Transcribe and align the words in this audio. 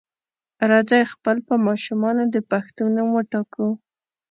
راځئ 0.69 1.03
خپل 1.13 1.37
په 1.47 1.55
ماشومانو 1.67 2.23
د 2.33 2.35
پښتو 2.49 2.83
نوم 2.95 3.07
وټاکو. 3.13 3.67